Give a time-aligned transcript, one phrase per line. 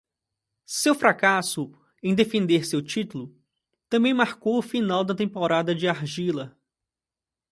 [0.65, 3.37] Seu fracasso em defender seu título
[3.87, 6.57] também marcou o final da temporada de argila.